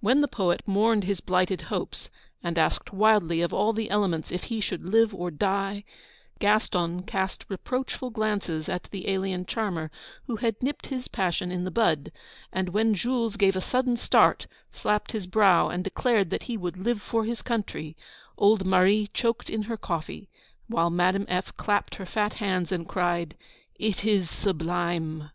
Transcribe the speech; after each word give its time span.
When 0.00 0.20
the 0.20 0.28
poet 0.28 0.60
mourned 0.68 1.04
his 1.04 1.22
blighted 1.22 1.62
hopes, 1.72 2.10
and 2.42 2.58
asked 2.58 2.92
wildly 2.92 3.40
of 3.40 3.54
all 3.54 3.72
the 3.72 3.88
elements 3.88 4.30
if 4.30 4.42
he 4.44 4.60
should 4.60 4.84
live 4.86 5.14
or 5.14 5.30
die, 5.30 5.84
Gaston 6.38 7.02
cast 7.04 7.46
reproachful 7.48 8.10
glances 8.10 8.68
at 8.68 8.82
the 8.90 9.08
alien 9.08 9.46
charmer 9.46 9.90
who 10.26 10.36
had 10.36 10.62
nipped 10.62 10.88
his 10.88 11.08
passion 11.08 11.50
in 11.50 11.64
the 11.64 11.70
bud; 11.70 12.12
and 12.52 12.68
when 12.74 12.92
Jules 12.94 13.38
gave 13.38 13.56
a 13.56 13.62
sudden 13.62 13.96
start, 13.96 14.46
slapped 14.70 15.12
his 15.12 15.26
brow, 15.26 15.70
and 15.70 15.82
declared 15.82 16.28
that 16.28 16.42
he 16.42 16.58
would 16.58 16.76
live 16.76 17.00
for 17.00 17.24
his 17.24 17.40
country, 17.40 17.96
old 18.36 18.66
Marie 18.66 19.06
choked 19.14 19.48
in 19.48 19.62
her 19.62 19.78
coffee, 19.78 20.28
while 20.66 20.90
Madame 20.90 21.24
F. 21.30 21.56
clapped 21.56 21.94
her 21.94 22.04
fat 22.04 22.34
hands, 22.34 22.70
and 22.70 22.86
cried: 22.86 23.34
'It 23.76 24.04
is 24.04 24.28
sublime!' 24.28 25.30